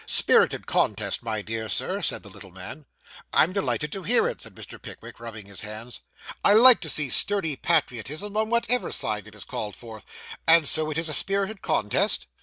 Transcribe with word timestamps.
'Spirited 0.07 0.65
contest, 0.65 1.21
my 1.21 1.43
dear 1.43 1.69
sir,' 1.69 2.01
said 2.01 2.23
the 2.23 2.29
little 2.29 2.49
man. 2.49 2.87
'I'm 3.33 3.53
delighted 3.53 3.91
to 3.91 4.01
hear 4.01 4.27
it,' 4.27 4.41
said 4.41 4.55
Mr. 4.55 4.81
Pickwick, 4.81 5.19
rubbing 5.19 5.45
his 5.45 5.61
hands. 5.61 6.01
'I 6.43 6.53
like 6.53 6.79
to 6.81 6.89
see 6.89 7.07
sturdy 7.07 7.55
patriotism, 7.55 8.35
on 8.35 8.49
whatever 8.49 8.91
side 8.91 9.27
it 9.27 9.35
is 9.35 9.45
called 9.45 9.75
forth 9.75 10.07
and 10.47 10.67
so 10.67 10.89
it's 10.89 11.07
a 11.07 11.13
spirited 11.13 11.61
contest? 11.61 12.25